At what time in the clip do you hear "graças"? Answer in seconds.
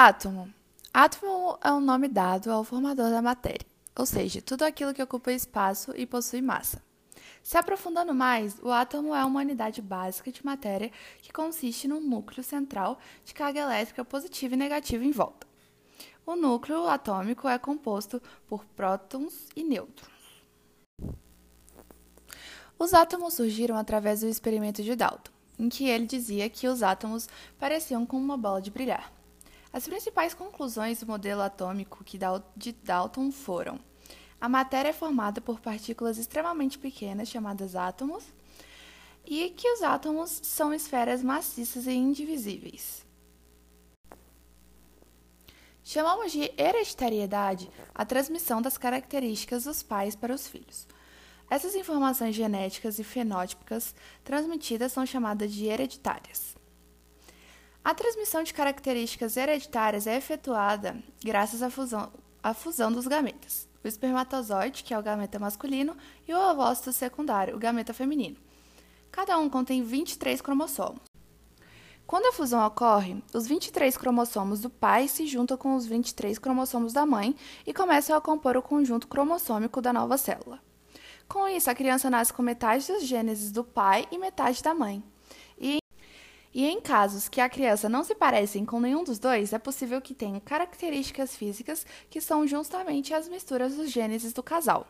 61.24-61.62